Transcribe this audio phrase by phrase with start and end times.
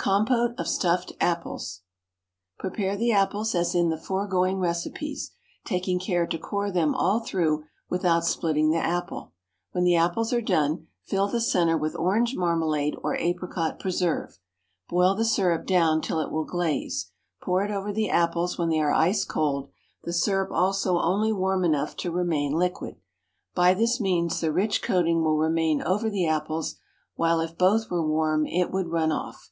[0.00, 1.82] Compote of Stuffed Apples.
[2.58, 5.32] Prepare the apples as in the foregoing recipes,
[5.64, 9.32] taking care to core them all through without splitting the apple.
[9.72, 14.38] When the apples are done, fill the centre with orange marmalade or apricot preserve.
[14.88, 17.10] Boil the syrup down till it will glaze;
[17.42, 19.68] pour it over the apples when they are ice cold,
[20.04, 22.96] the syrup also only warm enough to remain liquid.
[23.52, 26.76] By this means the rich coating will remain over the apples,
[27.16, 29.50] while if both were warm it would run off.